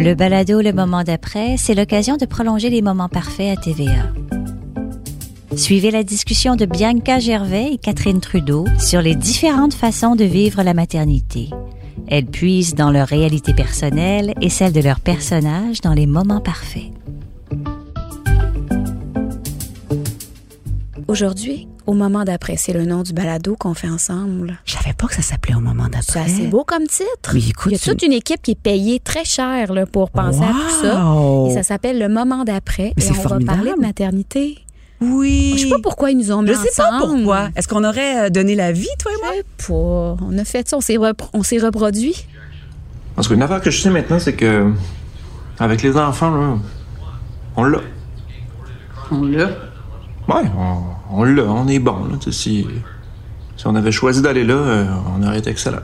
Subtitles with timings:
[0.00, 4.12] Le balado Le moment d'après, c'est l'occasion de prolonger les moments parfaits à TVA.
[5.56, 10.62] Suivez la discussion de Bianca Gervais et Catherine Trudeau sur les différentes façons de vivre
[10.62, 11.50] la maternité.
[12.06, 16.92] Elles puisent dans leur réalité personnelle et celle de leurs personnages dans les moments parfaits.
[21.08, 24.58] Aujourd'hui, au moment d'après, c'est le nom du balado qu'on fait ensemble.
[24.66, 26.20] Je savais pas que ça s'appelait au moment C'est d'après.
[26.32, 27.30] assez beau comme titre.
[27.32, 29.86] Mais écoute, Il y a c'est- toute une équipe qui est payée très cher là,
[29.86, 31.04] pour penser à tout ça.
[31.50, 32.92] Et ça s'appelle le moment d'après.
[32.96, 33.56] Et c'est on va formidable.
[33.58, 34.58] parler de maternité.
[35.00, 35.54] Oui.
[35.56, 37.14] Je sais pas pourquoi ils nous ont mis Je sais pas ensemble.
[37.22, 37.48] pourquoi.
[37.56, 39.30] Est-ce qu'on aurait euh, donné la vie, toi et moi?
[39.32, 40.16] Je sais pas.
[40.28, 42.26] On a fait ça, on s'est repro- on s'est reproduit.
[43.14, 44.70] Parce qu'une affaire que je sais maintenant, c'est que.
[45.58, 46.56] Avec les enfants, là.
[47.56, 47.78] On l'a.
[49.10, 49.48] On l'a.
[50.28, 50.82] Ouais, on,
[51.20, 52.16] on l'a, on est bon, là.
[52.30, 52.66] Si,
[53.56, 55.78] si on avait choisi d'aller là, euh, on aurait été excellent.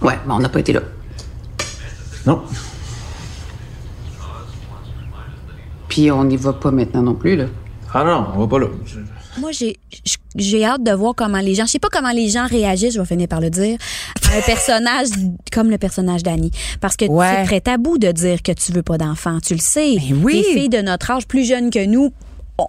[0.00, 0.80] Ouais, mais on n'a pas été là.
[2.26, 2.42] Non.
[5.88, 7.44] Puis on n'y va pas maintenant non plus, là.
[7.92, 8.66] Ah non, on va pas là.
[9.38, 9.50] Moi,
[10.36, 13.00] j'ai hâte de voir comment les gens, je sais pas comment les gens réagissent, je
[13.00, 13.78] vais finir par le dire,
[14.30, 15.08] à un personnage
[15.52, 16.50] comme le personnage d'Annie.
[16.80, 17.26] Parce que Ouais.
[17.40, 19.38] c'est très tabou de dire que tu veux pas d'enfant.
[19.40, 19.96] Tu le sais.
[19.96, 20.34] Ben oui.
[20.46, 22.12] Les filles de notre âge, plus jeunes que nous,
[22.58, 22.66] on-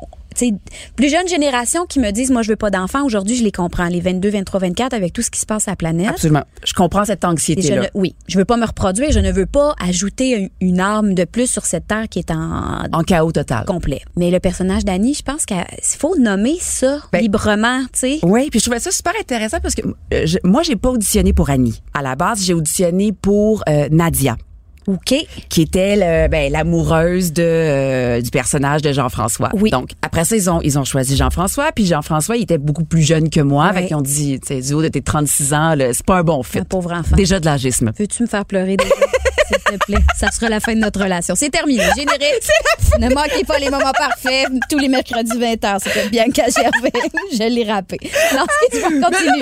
[0.96, 3.04] plus jeune génération qui me disent, moi, je veux pas d'enfant.
[3.06, 3.88] Aujourd'hui, je les comprends.
[3.88, 6.10] Les 22, 23, 24, avec tout ce qui se passe à la planète.
[6.10, 6.44] Absolument.
[6.66, 7.82] Je comprends cette anxiété-là.
[7.84, 9.12] ne- oui, je veux pas me reproduire.
[9.12, 12.32] Je ne veux pas ajouter un- une arme de plus sur cette terre qui est
[12.32, 13.66] en En chaos total.
[13.66, 14.02] complet.
[14.16, 18.20] Mais le personnage d'Annie, je pense qu'il faut nommer ça Ben, librement, tu sais.
[18.24, 19.82] Oui, puis je trouvais ça super intéressant parce que
[20.14, 21.82] euh, je- moi, j'ai pas auditionné pour Annie.
[21.94, 24.38] À la base, j'ai auditionné pour euh, Nadia.
[24.88, 25.16] OK.
[25.50, 29.50] qui était le- ben, l'amoureuse de euh, du personnage de Jean-François.
[29.54, 29.70] Oui.
[29.70, 33.02] Donc après ça ils ont ils ont choisi Jean-François puis Jean-François il était beaucoup plus
[33.02, 33.82] jeune que moi, Ouais.
[33.82, 36.18] fait qu'ils ont dit tu sais du haut de tes 36 ans là, c'est pas
[36.18, 36.60] un bon fit.
[36.60, 37.16] Un pauvre enfant.
[37.16, 37.92] Déjà de l'agisme.
[37.98, 38.92] Veux-tu me faire pleurer déjà?
[39.54, 39.98] S'il te plaît.
[40.18, 41.36] Ça sera la fin de notre relation.
[41.36, 41.84] C'est terminé.
[41.96, 42.22] Générique.
[43.00, 45.80] Ne manquez pas les moments parfaits tous les mercredis 20h.
[45.84, 46.92] C'était Bianca Gervais.
[47.32, 47.98] Je l'ai rappé.
[48.36, 48.46] Non,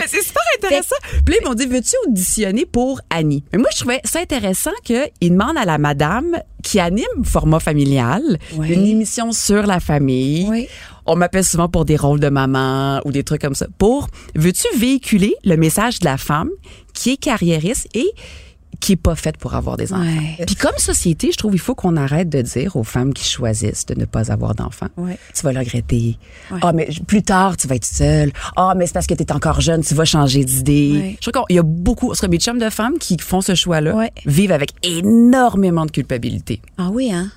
[0.07, 0.95] c'est super intéressant.
[1.25, 3.44] Puis ils m'ont dit, veux-tu auditionner pour Annie?
[3.51, 8.21] Mais moi, je trouvais ça intéressant qu'ils demandent à la madame qui anime Format familial
[8.55, 8.71] Oui.
[8.73, 10.47] une émission sur la famille.
[10.50, 10.67] Oui.
[11.05, 13.67] On m'appelle souvent pour des rôles de maman ou des trucs comme ça.
[13.77, 16.50] Pour, veux-tu véhiculer le message de la femme
[16.94, 18.09] qui est carriériste et
[18.81, 20.02] qui est pas faite pour avoir des enfants.
[20.03, 20.44] Ouais.
[20.46, 23.86] Puis comme société, je trouve il faut qu'on arrête de dire aux femmes qui choisissent
[23.86, 24.90] de ne pas avoir d'enfants.
[24.97, 25.18] Ouais.
[25.34, 26.18] Tu vas le regretter.
[26.52, 26.59] Ouais.
[26.62, 28.31] Ah mais plus tard tu vas être seule.
[28.58, 30.92] Ah mais c'est parce que tu es encore jeune, tu vas changer d'idée.
[30.94, 31.18] Ouais.
[31.22, 33.96] Je trouve qu'il y a beaucoup, ce mes chums de femmes qui font ce choix-là
[33.96, 34.12] Ouais.
[34.25, 36.62] vivent avec énormément de culpabilité.
[36.78, 37.31] Ah oui, hein?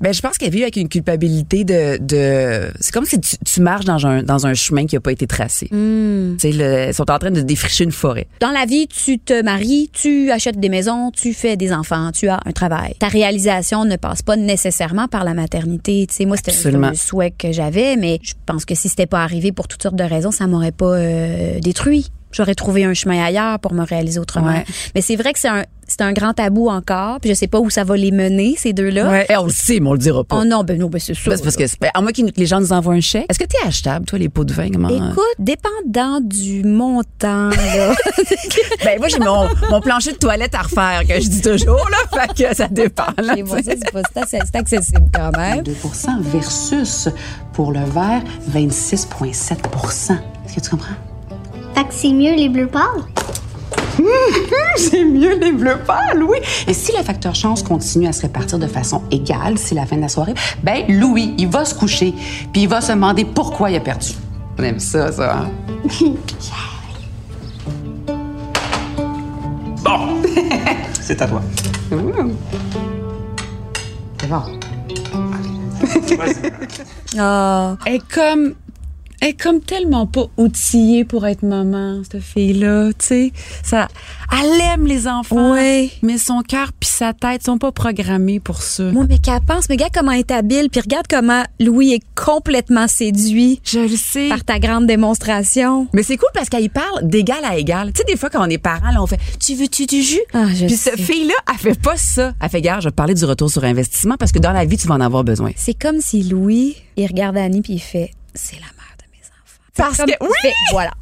[0.00, 3.60] Ben, je pense qu'elle vit avec une culpabilité de, de c'est comme si tu, tu
[3.60, 5.68] marches dans un, dans un chemin qui a pas été tracé.
[5.68, 8.26] Tu sais, le- ils sont en train de défricher une forêt.
[8.40, 12.28] Dans la vie, tu te maries, tu achètes des maisons, tu fais des enfants, tu
[12.28, 12.94] as un travail.
[12.98, 16.06] Ta réalisation ne passe pas nécessairement par la maternité.
[16.08, 19.22] Tu sais, moi, c'était un souhait que j'avais, mais je pense que si c'était pas
[19.22, 22.10] arrivé pour toutes sortes de raisons, ça m'aurait pas euh, détruit.
[22.32, 24.48] J'aurais trouvé un chemin ailleurs pour me réaliser autrement.
[24.48, 24.64] Ouais.
[24.94, 27.58] Mais c'est vrai que c'est un, c'est un grand tabou encore, puis je sais pas
[27.58, 29.10] où ça va les mener, ces deux-là.
[29.10, 29.26] Ouais.
[29.28, 30.38] Eh, on le sait, mais on le dira pas.
[30.40, 31.30] Oh non, ben non, ben c'est sûr.
[31.32, 33.26] Ben, c'est parce que, c'est- ben, à moins que les gens nous envoient un chèque.
[33.28, 34.70] Est-ce que tu es achetable, toi, les pots de vin?
[34.70, 34.88] Comment?
[34.88, 37.94] Écoute, dépendant du montant, là.
[38.84, 41.98] Ben, moi, j'ai mon, mon plancher de toilette à refaire, que je dis toujours, là.
[42.26, 43.04] Fait que ça dépend,
[44.26, 45.62] c'est accessible quand même.
[45.62, 47.08] 2% versus,
[47.52, 50.12] pour le vert, 26,7%
[50.46, 50.94] Est-ce que tu comprends?
[51.90, 53.04] C'est mieux les bleus pâles?
[54.76, 56.38] C'est mieux les bleus pâles, oui.
[56.66, 59.96] Et si le facteur chance continue à se répartir de façon égale, c'est la fin
[59.96, 62.14] de la soirée, ben Louis, il va se coucher,
[62.52, 64.12] puis il va se demander pourquoi il a perdu.
[64.58, 65.50] On aime ça, ça, hein?
[69.84, 70.22] Bon!
[71.00, 71.42] C'est à toi.
[74.20, 74.42] C'est bon.
[77.18, 77.76] Ah.
[77.86, 78.54] Est comme,
[79.20, 83.32] elle est comme tellement pas outillée pour être maman, cette fille-là, tu sais.
[83.62, 83.88] Ça,
[84.32, 85.52] elle aime les enfants.
[85.52, 85.90] Ouais.
[86.02, 88.84] Mais son cœur puis sa tête sont pas programmés pour ça.
[88.84, 92.04] Moi, mais qu'elle pense, mais regarde comment elle est habile, puis regarde comment Louis est
[92.14, 94.28] complètement séduit Je le sais.
[94.28, 95.86] par ta grande démonstration.
[95.92, 97.92] Mais c'est cool parce qu'elle parle d'égal à égal.
[97.92, 100.20] Tu sais, des fois, quand on est parents, là, on fait Tu veux-tu du jus?
[100.32, 102.32] Ah, je Puis cette fille-là, elle fait pas ça.
[102.40, 104.64] Elle fait, gars, je vais te parler du retour sur investissement parce que dans la
[104.64, 105.50] vie, tu vas en avoir besoin.
[105.56, 109.26] C'est comme si Louis, il regarde Annie puis il fait c'est la mère de mes
[109.26, 109.62] enfants.
[109.80, 110.28] Parce que, oui!
[110.42, 110.92] fait, voilà.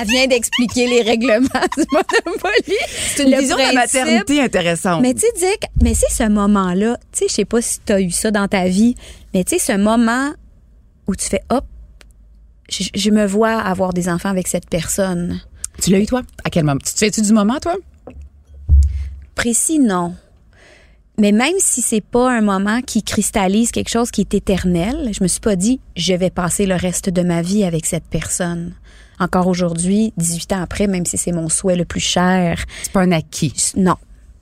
[0.00, 2.76] Elle vient d'expliquer les règlements du Monopoly.
[2.88, 5.02] C'est une vision de la maternité intéressante.
[5.02, 7.92] Mais tu sais, Dick, mais c'est ce moment-là, tu sais, je sais pas si tu
[7.92, 8.94] as eu ça dans ta vie,
[9.32, 10.32] mais tu sais, ce moment
[11.06, 11.64] où tu fais hop,
[12.70, 15.40] je, je me vois avoir des enfants avec cette personne.
[15.82, 16.22] tu l'as eu, toi?
[16.44, 16.78] À quel moment?
[16.78, 17.74] Tu te souviens-tu du moment, toi?
[19.34, 20.14] Précis, non.
[21.18, 25.22] Mais même si c'est pas un moment qui cristallise quelque chose qui est éternel, je
[25.22, 28.74] me suis pas dit je vais passer le reste de ma vie avec cette personne.
[29.20, 33.02] Encore aujourd'hui, 18 ans après, même si c'est mon souhait le plus cher, C'est pas
[33.02, 33.54] un acquis.
[33.76, 33.96] non.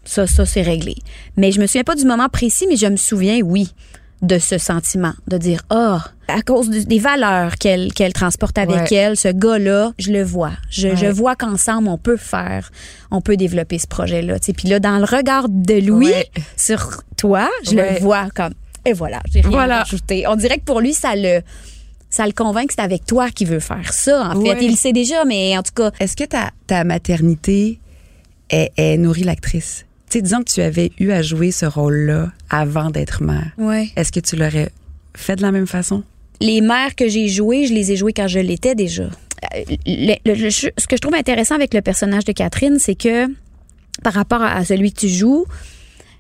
[0.05, 0.97] Ça, ça, c'est réglé.
[1.37, 3.73] Mais je me souviens pas du moment précis, mais je me souviens, oui,
[4.21, 6.05] de ce sentiment, de dire, ah,
[6.37, 8.97] à cause de- des valeurs qu'elle qu'elle transporte avec Ouais.
[8.97, 10.53] elle, ce gars-là, je le vois.
[10.71, 12.71] Je, vois qu'ensemble, on peut faire,
[13.11, 14.37] on peut développer ce projet-là.
[14.57, 16.29] Puis là, dans le regard de Louis Ouais.
[16.57, 19.79] sur toi, je le vois comme, et voilà, j'ai rien Voilà.
[19.81, 20.25] rajouté.
[20.27, 21.41] On dirait que pour lui, ça le...
[22.15, 24.59] Ça le convainc que c'est avec toi qu'il veut faire ça, en fait.
[24.63, 27.79] Il le sait déjà, mais en tout cas, Est-ce que ta, ta maternité
[28.51, 29.87] est, est nourrit l'actrice?
[30.11, 33.53] Tu disons que tu avais eu à jouer ce rôle-là avant d'être mère.
[33.97, 34.71] Est-ce que tu l'aurais
[35.17, 36.03] fait de la même façon?
[36.43, 39.05] Les mères que j'ai jouées, je les ai jouées quand je l'étais déjà.
[39.05, 39.09] Euh,
[39.87, 43.27] le- le- le- ce que je trouve intéressant avec le personnage de Catherine, c'est que
[44.03, 45.45] par rapport à celui que tu joues,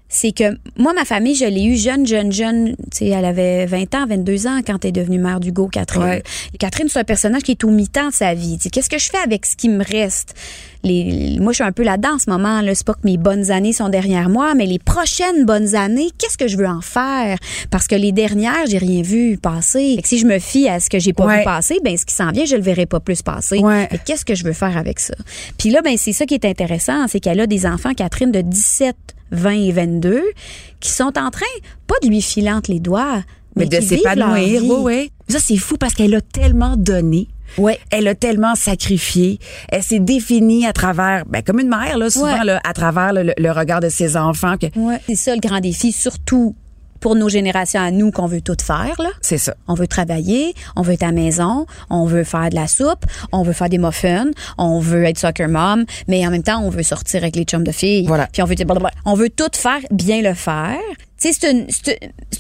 [0.08, 2.76] c'est que moi, ma famille, je l'ai eu jeune, jeune, jeune.
[2.90, 6.02] Tu sais, elle avait 20 ans, 22 ans quand elle est devenue mère d'Hugo, Catherine.
[6.02, 6.22] Ouais.
[6.58, 8.58] Catherine, c'est un personnage qui est au mi-temps de sa vie.
[8.58, 10.34] Tu sais, Qu'est-ce que je fais avec ce qui me reste?
[10.84, 12.60] Les, moi, je suis un peu là-dedans en ce moment.
[12.60, 12.74] Là.
[12.74, 16.36] C'est pas que mes bonnes années sont derrière moi, mais les prochaines bonnes années, qu'est-ce
[16.36, 17.38] que je veux en faire?
[17.70, 19.94] Parce que les dernières, j'ai rien vu passer.
[19.96, 21.38] Fait que si je me fie à ce que j'ai pas Ouais.
[21.38, 23.58] vu passer, ben ce qui s'en vient, je le verrai pas plus passer.
[23.60, 23.88] Ouais.
[23.92, 25.14] Mais qu'est-ce que je veux faire avec ça?
[25.58, 28.40] Puis là, ben c'est ça qui est intéressant, c'est qu'elle a des enfants, Catherine, de
[28.40, 28.96] 17,
[29.30, 30.22] 20 et 22,
[30.80, 31.46] qui sont en train,
[31.86, 33.22] pas de lui filer entre les doigts,
[33.54, 35.12] mais, Mais de s'épanouir, oui, oui.
[35.28, 37.28] Ça, c'est fou parce qu'elle a tellement donné.
[37.58, 37.78] Ouais.
[37.90, 39.38] Elle a tellement sacrifié.
[39.68, 42.44] Elle s'est définie à travers, ben, comme une mère, là, souvent, Ouais.
[42.44, 44.56] là, à travers le, le regard de ses enfants.
[44.56, 45.00] que Ouais.
[45.06, 46.54] C'est ça le grand défi, surtout
[47.00, 49.08] pour nos générations à nous qu'on veut tout faire, là.
[49.20, 49.54] C'est ça.
[49.66, 53.04] On veut travailler, on veut être à la maison, on veut faire de la soupe,
[53.32, 54.26] on veut faire des muffins,
[54.56, 57.64] on veut être soccer mom, mais en même temps, on veut sortir avec les chums
[57.64, 58.06] de filles.
[58.06, 58.28] Voilà.
[58.32, 58.54] Puis on veut,
[59.04, 60.78] on veut tout faire, bien le faire.
[61.30, 61.66] C'est une,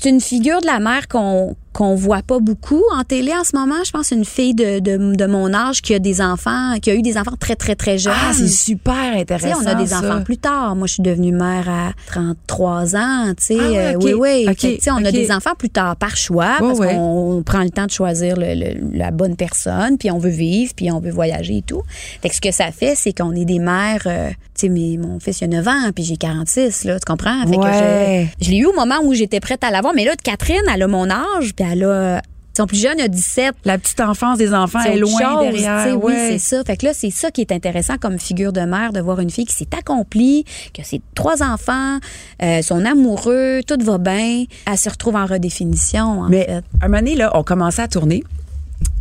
[0.04, 3.76] une figure de la mère qu'on qu'on voit pas beaucoup en télé en ce moment.
[3.82, 6.94] Je pense une fille de, de, de mon âge qui a des enfants, qui a
[6.94, 8.12] eu des enfants très, très, très jeunes.
[8.14, 9.58] Ah, c'est super intéressant.
[9.62, 10.00] on a des ça.
[10.00, 10.76] enfants plus tard.
[10.76, 13.56] Moi, je suis devenue mère à 33 ans, tu sais.
[13.58, 14.46] Ah Euh, oui, oui.
[14.54, 16.94] Fait on a des enfants plus tard par choix parce ouais.
[16.94, 20.74] qu'on prend le temps de choisir le- le- la bonne personne, puis on veut vivre,
[20.76, 21.80] puis on veut voyager et tout.
[22.20, 25.18] Fait que ce que ça fait, c'est qu'on est des mères, euh, tu sais, mon
[25.20, 27.40] fils, il a 9 ans, puis j'ai 46, là, tu comprends?
[27.48, 28.28] Fait Ouais.
[28.30, 30.62] que je, je l'ai eu au moment où j'étais prête à l'avoir, mais là, Catherine,
[30.74, 32.22] elle a mon âge, puis elle a...
[32.54, 36.04] Son plus jeune a 17, La petite enfance des enfants est loin chose, tu derrière.
[36.04, 36.62] Oui, c'est ça.
[36.62, 39.30] Fait que là, c'est ça qui est intéressant comme figure de mère, de voir une
[39.30, 41.96] fille qui s'est accomplie, qui a ses trois enfants,
[42.42, 44.44] euh, son amoureux, tout va bien.
[44.70, 46.62] Elle se retrouve en redéfinition, en Mais fait.
[46.82, 48.22] un moment donné, là, on commençait à tourner.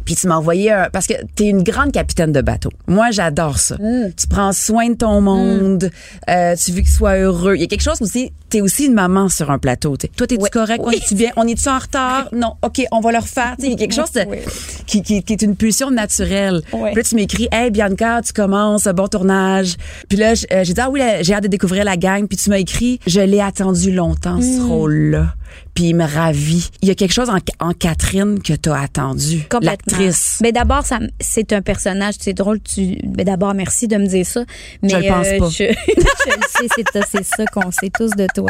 [0.05, 0.89] Puis tu m'as envoyé un...
[0.89, 2.69] Parce que t'es une grande capitaine de bateau.
[2.87, 3.75] Moi, j'adore ça.
[3.75, 4.13] Mm.
[4.15, 5.89] Tu prends soin de ton monde.
[6.29, 7.55] euh, tu veux qu'il soit heureux.
[7.55, 8.31] Il y a quelque chose aussi...
[8.51, 9.97] T'es aussi une maman sur un plateau.
[9.97, 10.09] t'sais.
[10.15, 10.49] Toi, t'es-tu Oui.
[10.51, 10.81] correct?
[10.85, 11.31] On est-tu bien?
[11.37, 12.27] On est-tu en retard?
[12.33, 12.53] Non.
[12.61, 13.55] OK, on va le refaire.
[13.59, 14.37] Il y a quelque chose de- Oui.
[14.85, 16.61] qui, qui, qui est une pulsion naturelle.
[16.69, 19.75] Puis là, tu m'écris, Hey, Bianca, tu commences, bon tournage.
[20.09, 22.27] Puis là, euh, j'ai dit, ah oui, j'ai hâte de découvrir la gang.
[22.27, 24.41] Puis tu m'as écrit, je l'ai attendu longtemps, Mm.
[24.41, 25.33] ce rôle-là.
[25.73, 26.69] Puis il me ravit.
[26.81, 29.39] Il y a quelque chose en, en Catherine que t'as attendu.
[29.49, 29.97] Complètement.
[29.97, 30.39] L'actrice.
[30.41, 32.61] Mais d'abord, ça, m- c'est un personnage, c'est drôle.
[32.61, 34.43] Tu, mais d'abord, merci de me dire ça.
[34.81, 35.49] Mais Je le pense euh, pas.
[35.49, 35.63] Je,
[35.97, 36.67] je
[37.11, 38.40] c'est ça qu'on sait tous de toi.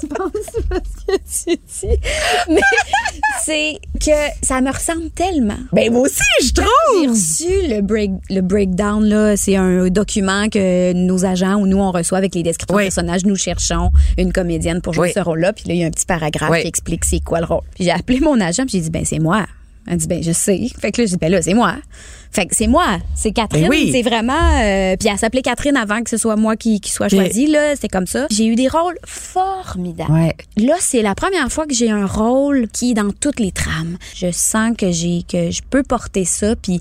[0.00, 1.56] Tu penses pas ce que tu
[1.88, 1.98] dis.
[2.48, 2.60] Mais
[3.44, 4.16] c'est que
[4.46, 5.56] ça me ressemble tellement.
[5.72, 7.10] Ben moi aussi, je J'ai trouve.
[7.10, 11.90] reçu le break le breakdown là, c'est un document que nos agents ou nous on
[11.90, 12.84] reçoit avec les descriptions Oui.
[12.84, 15.12] de personnages, nous cherchons une comédienne pour jouer Oui.
[15.14, 16.62] ce rôle-là, puis là il y a un petit paragraphe Oui.
[16.62, 17.62] qui explique c'est quoi le rôle.
[17.74, 19.46] Puis j'ai appelé mon agent, puis j'ai dit ben c'est moi.
[19.90, 20.68] Elle dit ben je sais.
[20.80, 21.74] Fait que là j'ai dit ben là c'est moi.
[22.32, 23.90] Fait que c'est moi, c'est Catherine, Ben oui.
[23.92, 27.08] c'est vraiment euh, puis elle s'appelait Catherine avant que ce soit moi qui, qui soit
[27.08, 28.28] choisie là, c'était comme ça.
[28.30, 30.12] J'ai eu des rôles formidables.
[30.12, 30.36] Ouais.
[30.56, 33.96] Là, c'est la première fois que j'ai un rôle qui est dans toutes les trames.
[34.14, 36.80] Je sens que j'ai que je peux porter ça puis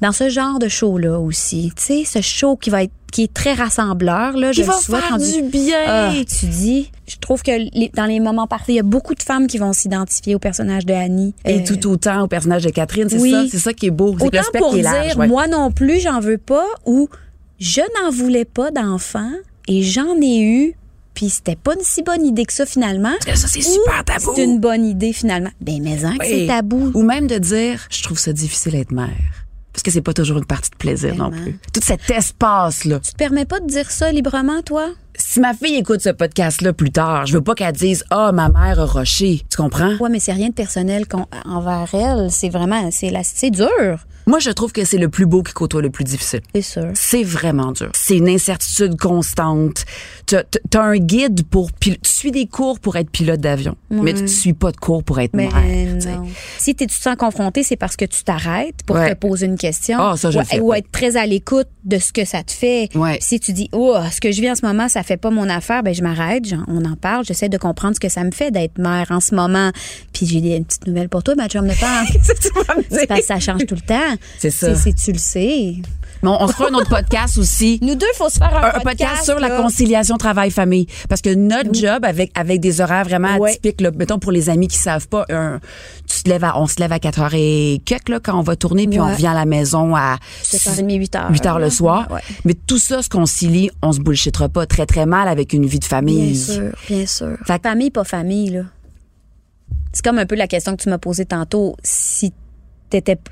[0.00, 3.22] dans ce genre de show là aussi, tu sais, ce show qui va être qui
[3.24, 5.78] est très rassembleur là, je va le souhaite faire du bien.
[5.86, 9.14] Ah, tu dis, je trouve que les- dans les moments parfaits, il y a beaucoup
[9.14, 11.34] de femmes qui vont s'identifier au personnage de Annie.
[11.44, 13.30] Et Euh, tout autant au personnage de Catherine, c'est oui.
[13.30, 14.14] ça, c'est ça qui est beau.
[14.18, 15.26] C'est que le Autant pour est dire, ouais.
[15.26, 17.08] moi non plus, j'en veux pas, ou
[17.58, 19.32] je n'en voulais pas d'enfants
[19.66, 20.74] et j'en ai eu,
[21.14, 23.14] puis c'était pas une si bonne idée que ça finalement.
[23.34, 24.32] Ça, c'est super tabou.
[24.36, 25.50] C'est une bonne idée finalement.
[25.60, 26.26] Ben, mais en que Oui.
[26.42, 26.92] c'est tabou.
[26.94, 29.08] Ou même de dire, je trouve ça difficile d'être mère.
[29.78, 31.56] Parce que c'est pas toujours une partie de plaisir non plus.
[31.72, 32.98] Tout cet espace-là.
[32.98, 34.88] Tu te permets pas de dire ça librement, toi?
[35.18, 38.48] Si ma fille écoute ce podcast-là plus tard, je veux pas qu'elle dise Ah, ma
[38.48, 39.42] mère a rushé.
[39.50, 39.96] Tu comprends?
[39.98, 41.04] Ouais, mais c'est rien de personnel
[41.44, 42.30] envers elle.
[42.30, 43.68] C'est vraiment, c'est la, c'est dur.
[44.26, 46.40] Moi, je trouve que c'est le plus beau qui côtoie le plus difficile.
[46.54, 46.90] C'est sûr.
[46.94, 47.90] C'est vraiment dur.
[47.94, 49.86] C'est une incertitude constante.
[50.26, 50.42] T'as
[50.74, 54.26] as un guide pour tu suis des cours pour être pilote d'avion, mais tu ne
[54.26, 56.22] suis pas de cours pour être Mais mère.
[56.58, 59.14] Si tu te sens confronté, c'est parce que tu t'arrêtes pour Ouais.
[59.14, 59.96] te poser une question.
[59.98, 62.42] Ah, ça, je ou, le fais, ou être très à l'écoute de ce que ça
[62.42, 62.90] te fait.
[62.94, 63.18] Ouais.
[63.22, 65.48] Si tu dis, oh, ce que je vis en ce moment, ça fait pas mon
[65.48, 68.50] affaire, ben je m'arrête, on en parle, j'essaie de comprendre ce que ça me fait
[68.50, 69.70] d'être mère en ce moment.
[70.12, 72.88] Puis j'ai des petites nouvelles pour toi, ma chum de tu vas me dire?
[72.90, 74.16] C'est parce que ça change tout le temps.
[74.38, 74.74] C'est ça.
[74.74, 75.76] Si tu le sais.
[76.22, 77.78] Bon, on se fera un autre podcast aussi.
[77.82, 80.86] Nous deux, il faut se faire un, un, un podcast sur la conciliation travail-famille.
[81.08, 83.50] Parce que notre job, avec, avec des horaires vraiment Ouais.
[83.52, 85.60] atypiques, là, mettons pour les amis qui savent pas, un-
[86.08, 88.42] tu te lèves à, on se lève à 4 h et quelques là, quand on
[88.42, 91.30] va tourner, puis on revient à la maison à 7h30, 8h.
[91.32, 92.08] 8 heures le soir.
[92.10, 92.20] Ouais.
[92.44, 95.78] Mais tout ça se concilie, on se bullshitera pas très, très mal avec une vie
[95.78, 96.32] de famille.
[96.32, 97.36] Bien sûr, bien sûr.
[97.46, 98.62] Fait que- famille, pas famille, là.
[99.92, 101.76] C'est comme un peu la question que tu m'as posée tantôt.
[101.82, 102.32] Si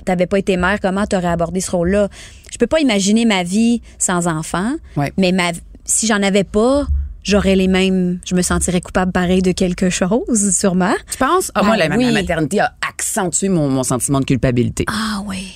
[0.05, 2.09] t'avais pas été mère, comment t'aurais abordé ce rôle-là?
[2.53, 5.13] Je peux pas imaginer ma vie sans enfant, Ouais.
[5.19, 5.53] mais ma,
[5.85, 6.87] si j'en avais pas,
[7.23, 10.95] j'aurais les mêmes, je me sentirais coupable pareil de quelque chose, sûrement.
[11.11, 11.51] Tu penses?
[11.55, 12.05] Ah, Ben moi, la, ma- oui.
[12.07, 14.85] ma maternité a accentué mon, mon sentiment de culpabilité.
[14.89, 15.53] Ah oui.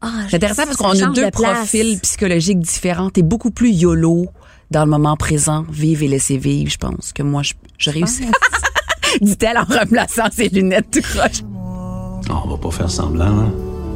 [0.00, 3.08] Ah, C'est intéressant parce qu'on a deux de profils psychologiques différents.
[3.10, 4.26] T'es beaucoup plus YOLO
[4.70, 8.26] dans le moment présent, vivre et laisser vivre, je pense, que moi, je, je réussis.
[9.20, 11.42] Dit-elle en remplaçant ses lunettes tout croche.
[12.30, 13.46] On va pas faire semblant, là.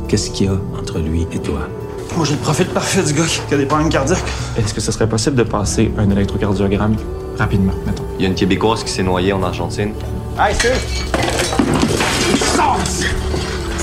[0.08, 1.68] Qu'est-ce qu'il y a entre lui et toi?
[2.16, 4.22] Moi, j'ai le profil parfait du gars qui a des problèmes cardiaques.
[4.56, 6.96] Est-ce que ce serait possible de passer un électrocardiogramme
[7.36, 8.04] rapidement, mettons?
[8.18, 9.92] Il y a une Québécoise qui s'est noyée en Argentine.
[10.38, 10.72] Hey, Steve!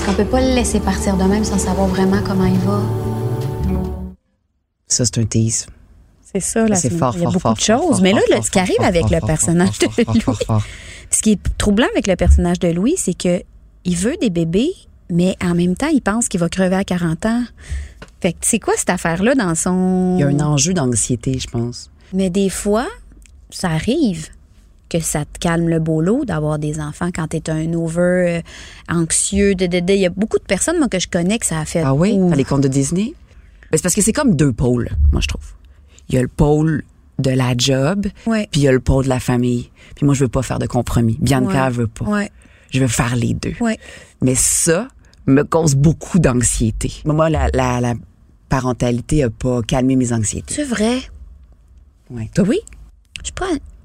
[0.08, 2.80] On peut pas le laisser partir de même sans savoir vraiment comment il va.
[4.86, 5.66] Ça, c'est un tease.
[6.32, 6.76] C'est ça, là.
[6.76, 7.78] C'est fort, Il y a fort, beaucoup fort, de choses.
[7.78, 9.70] fort, mais là, fort, là, fort, ce qui arrive fort, avec fort, le fort, personnage
[9.78, 10.62] fort, de fort, Louis, fort, fort, fort.
[11.10, 13.42] ce qui est troublant avec le personnage de Louis, c'est que
[13.86, 14.72] il veut des bébés,
[15.10, 17.42] mais en même temps, il pense qu'il va crever à 40 ans.
[18.20, 20.16] Fait que c'est quoi cette affaire-là dans son...
[20.18, 21.90] Il y a un enjeu d'anxiété, je pense.
[22.12, 22.86] Mais des fois,
[23.50, 24.28] ça arrive
[24.88, 28.40] que ça te calme le boulot d'avoir des enfants quand t'es un over euh,
[28.88, 29.54] anxieux.
[29.54, 31.58] de- de- de- Il y a beaucoup de personnes, moi, que je connais que ça
[31.60, 31.82] a fait...
[31.82, 32.16] Ah oui?
[32.16, 33.12] Dans les contes de Disney?
[33.72, 35.44] C'est parce que c'est comme deux pôles, moi, je trouve.
[36.08, 36.84] Il y a le pôle
[37.18, 38.48] de la job, Ouais.
[38.50, 39.70] puis il y a le pôle de la famille.
[39.96, 41.18] Puis moi, je veux pas faire de compromis.
[41.20, 41.70] Bianca Ouais.
[41.70, 42.04] veut pas.
[42.04, 42.30] Ouais,
[42.70, 43.54] Je veux faire les deux.
[43.60, 43.78] ouais.
[44.22, 44.88] Mais ça
[45.26, 46.92] me cause beaucoup d'anxiété.
[47.04, 47.94] Moi, la, la, la
[48.48, 50.54] parentalité a pas calmé mes anxiétés.
[50.54, 50.98] C'est vrai?
[52.10, 52.30] Ouais.
[52.34, 52.60] Toi, oui?
[53.24, 53.30] Je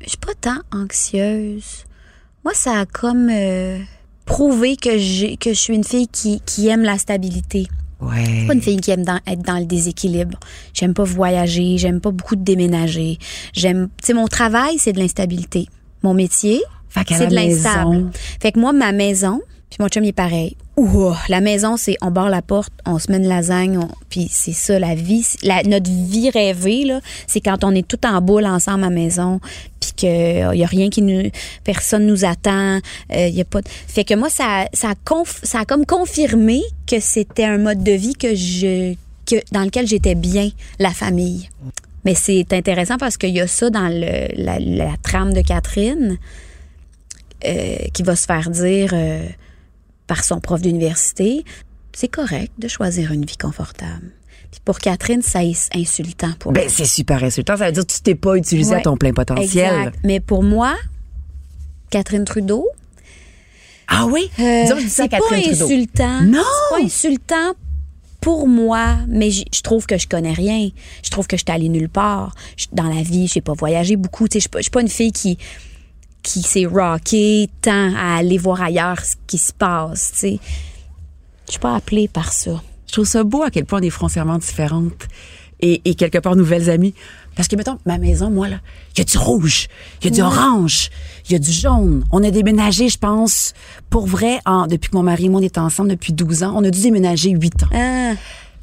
[0.04, 1.86] je suis pas tant anxieuse.
[2.44, 3.80] Moi, ça a comme euh,
[4.26, 7.68] prouvé que j'ai que je suis une fille qui, qui aime la stabilité.
[8.00, 8.24] Ouais.
[8.26, 10.40] Je suis pas une fille qui aime dans- être dans le déséquilibre.
[10.74, 13.20] J'aime pas voyager, j'aime pas beaucoup de déménager.
[13.54, 15.68] J'aime, tu sais, mon travail, c'est de l'instabilité.
[16.04, 16.62] Mon métier,
[17.18, 18.12] c'est de l'instable.
[18.42, 20.56] Fait que moi, ma maison, puis mon chum, il est pareil.
[20.78, 24.28] Ouh, la maison, c'est on barre la porte, on se met une lasagne, on- puis
[24.32, 25.26] c'est ça, la vie.
[25.44, 28.96] La, notre vie rêvée, là, c'est quand on est tout en boule ensemble à la
[28.96, 29.40] maison,
[29.80, 31.30] puis que y a rien qui nous...
[31.64, 32.80] Personne nous attend,
[33.14, 33.62] euh, y a pas...
[33.62, 37.58] de- Fait que moi, ça, ça, a conf- ça a comme confirmé que c'était un
[37.58, 38.96] mode de vie que je...
[39.26, 41.50] Que, dans lequel j'étais bien, la famille.
[42.04, 46.18] Mais c'est intéressant parce qu'il y a ça dans le, la, la trame de Catherine
[47.46, 49.28] euh, qui va se faire dire euh,
[50.08, 51.44] par son prof d'université,
[51.94, 54.12] c'est correct de choisir une vie confortable.
[54.52, 57.56] Puis pour Catherine, ça est insultant pour Ben, c'est super insultant.
[57.58, 58.78] Ça veut dire que tu t'es pas utilisé Ouais.
[58.80, 59.74] à ton plein potentiel.
[59.74, 60.00] Exact.
[60.04, 60.76] Mais pour moi,
[61.90, 62.68] Catherine Trudeau,
[63.88, 64.30] Ah oui?
[64.40, 65.66] euh, Disons, je dis ça à c'est pas Trudeau.
[65.66, 66.22] insultant.
[66.24, 66.44] Non!
[66.44, 67.54] C'est pas insultant
[68.22, 70.70] pour moi, mais je trouve que je connais rien.
[71.04, 72.36] Je trouve que je suis allée nulle part.
[72.72, 74.28] Dans la vie, je sais pas voyager beaucoup.
[74.28, 75.38] Tu sais, Je suis pas- je suis pas une fille qui
[76.24, 80.12] qui s'est rockée tant à aller voir ailleurs ce qui se passe.
[80.14, 80.40] tu sais.
[81.48, 82.62] Je suis pas appelée par ça.
[82.88, 85.08] Je trouve ça beau à quel point on est foncièrement différentes
[85.60, 86.94] et, et quelque part nouvelles amies.
[87.36, 88.58] Parce que, mettons, ma maison, moi, là,
[88.94, 89.68] il y a du rouge,
[90.02, 90.90] il y a du orange,
[91.26, 92.04] il y a du jaune.
[92.12, 93.54] On a déménagé, je pense,
[93.90, 96.54] pour vrai, en, depuis que mon mari et moi, on est ensemble depuis 12 ans.
[96.56, 97.68] On a dû déménager 8 ans.
[97.74, 98.14] Ah,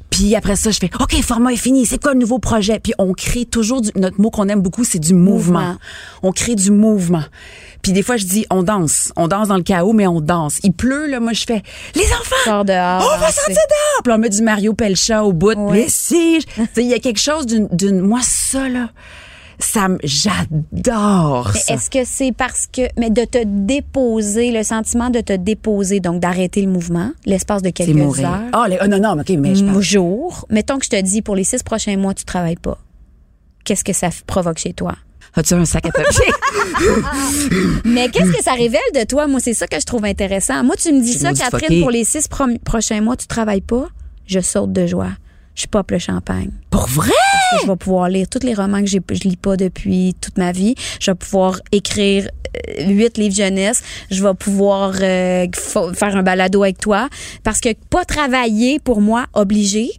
[0.09, 2.79] Puis après ça, je fais, OK, format est fini, c'est quoi le nouveau projet?
[2.79, 5.59] Puis on crée toujours, du, notre mot qu'on aime beaucoup, c'est du mouvement.
[5.59, 5.77] Mouvement.
[6.23, 7.23] On crée du mouvement.
[7.81, 9.13] Puis des fois, je dis, on danse.
[9.15, 10.57] On danse dans le chaos, mais on danse.
[10.63, 11.61] Il pleut, là, moi, je fais,
[11.95, 12.35] les enfants!
[12.43, 13.01] sors dehors.
[13.15, 14.03] On va sortir dehors!
[14.03, 15.53] Puis on met du Mario Pelcha au bout.
[15.71, 16.39] Mais si!
[16.75, 18.89] Il y a quelque chose d'une, d'une- moi, ça, là,
[19.59, 21.73] ça j'adore Mais ça.
[21.73, 26.21] Est-ce que c'est parce que, mais de te déposer, le sentiment de te déposer, donc
[26.21, 28.29] d'arrêter le mouvement, l'espace de quelques mourir.
[28.29, 29.81] heures, Ah, ah, non, non, OK, mais je parle.
[29.81, 32.77] jour, mettons que je te dis pour les six prochains mois, tu travailles pas.
[33.65, 34.95] Qu'est-ce que ça provoque chez toi?
[35.35, 36.25] As-tu un sac à papier?
[37.85, 39.27] Mais qu'est-ce que ça révèle de toi?
[39.27, 40.63] Moi, c'est ça que je trouve intéressant.
[40.63, 42.27] Moi, tu me dis ça, Catherine, pour les six
[42.63, 43.87] prochains mois, tu travailles pas.
[44.25, 45.11] Je saute de joie.
[45.59, 46.51] Je pop le champagne.
[46.69, 47.11] Pour vrai?
[47.51, 48.97] Parce que je vais pouvoir lire tous les romans que je
[49.27, 50.75] lis pas depuis toute ma vie.
[51.01, 52.29] Je vais pouvoir écrire
[52.79, 53.81] euh, huit livres jeunesse.
[54.09, 57.09] Je vais pouvoir euh, fa- faire un balado avec toi.
[57.43, 59.91] Parce que pas travailler, pour moi, obligé,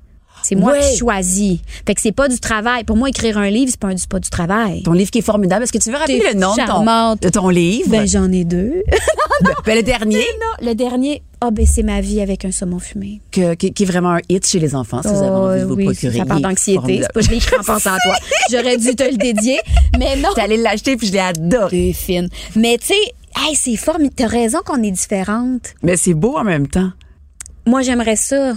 [0.42, 1.58] c'est moi qui choisis.
[1.86, 2.84] Fait que c'est pas du travail.
[2.84, 4.82] Pour moi, écrire un livre, c'est pas, un- pas du travail.
[4.82, 5.64] Ton livre qui est formidable.
[5.64, 6.72] Est-ce que tu veux rappeler le nom de ton,
[7.20, 7.90] de ton livre?
[7.90, 8.82] Ben, j'en ai deux.
[9.66, 13.20] Ben, le dernier, Non, le dernier, ah ben c'est ma vie avec un saumon fumé.
[13.30, 15.64] que- qui, qui est vraiment un hit chez les enfants, si vous avez envie de
[15.66, 16.18] vous Oh, oui, procurer.
[16.18, 16.74] Ça parle d'anxiété.
[16.78, 17.06] formidable.
[17.06, 18.14] C'est pas je l'ai écrit en pensant à toi.
[18.50, 19.58] J'aurais dû te le dédier,
[19.98, 20.28] mais non.
[20.34, 21.92] T'es allé l'acheter puis je l'ai adoré.
[21.92, 22.28] Fine.
[22.56, 22.94] Mais tu sais,
[23.36, 24.14] hey, c'est formidable.
[24.16, 25.74] T'as raison qu'on est différentes.
[25.82, 26.90] Mais c'est beau en même temps.
[27.66, 28.54] Moi, j'aimerais ça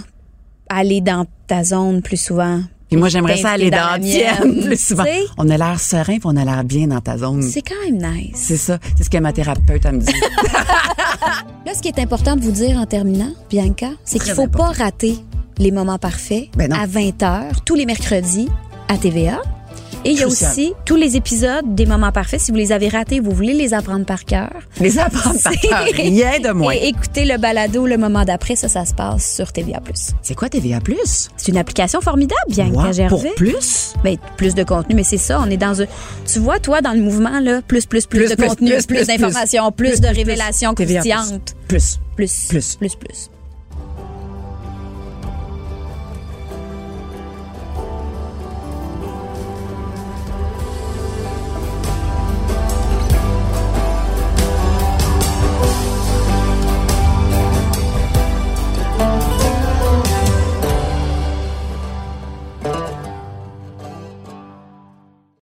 [0.68, 2.60] aller dans ta zone plus souvent.
[2.94, 5.04] Et moi, j'aimerais ça aller dans la mienne, plus souvent.
[5.36, 7.42] On a l'air serein puis on a l'air bien dans ta zone.
[7.42, 8.30] C'est quand même nice.
[8.36, 8.78] C'est ça.
[8.96, 10.12] C'est ce que ma thérapeute, elle me dit.
[11.66, 14.42] Là, ce qui est important de vous dire en terminant, Bianca, c'est qu'il Très faut
[14.42, 14.72] important.
[14.74, 15.16] pas rater
[15.58, 18.48] les moments parfaits Ben à 20h tous les mercredis
[18.88, 19.42] à TVA.
[20.04, 22.40] Et il y a aussi tous les épisodes des moments parfaits.
[22.40, 24.50] Si vous les avez ratés, vous voulez les apprendre par cœur.
[24.80, 26.72] Les apprendre par C'est- cœur, rien de moins.
[26.74, 29.80] Et écoutez le balado le moment d'après, ça, ça se passe sur TVA+.
[30.22, 30.78] C'est quoi TVA+.
[31.36, 33.08] C'est une application formidable, Bianca Wow, Gervais.
[33.08, 33.94] Pour plus?
[34.04, 35.86] Ben, plus de contenu, mais c'est ça, on est dans un...
[36.30, 39.06] Tu vois, toi, dans le mouvement, là, plus, plus, plus, Plus, de plus, contenu, plus,
[39.06, 41.54] d'informations, plus, de révélations croustillantes.
[41.68, 41.98] Plus.
[42.16, 42.76] Plus, Plus.
[42.76, 43.30] plus, plus.